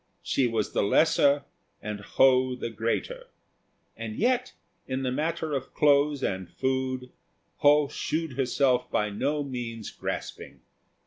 [0.23, 1.43] She was the lesser
[1.79, 3.27] and Ho the greater;
[3.95, 4.53] and yet
[4.87, 7.11] in the matter of clothes and food
[7.57, 10.61] Ho shewed herself by no means grasping.